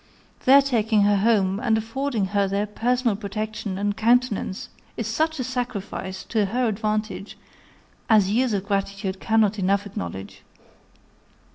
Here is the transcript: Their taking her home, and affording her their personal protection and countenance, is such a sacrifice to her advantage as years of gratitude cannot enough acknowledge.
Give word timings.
Their 0.45 0.63
taking 0.63 1.03
her 1.03 1.17
home, 1.17 1.59
and 1.59 1.77
affording 1.77 2.25
her 2.33 2.47
their 2.47 2.65
personal 2.65 3.15
protection 3.15 3.77
and 3.77 3.95
countenance, 3.95 4.69
is 4.97 5.05
such 5.05 5.39
a 5.39 5.43
sacrifice 5.43 6.23
to 6.29 6.45
her 6.47 6.65
advantage 6.67 7.37
as 8.09 8.31
years 8.31 8.53
of 8.53 8.65
gratitude 8.65 9.19
cannot 9.19 9.59
enough 9.59 9.85
acknowledge. 9.85 10.41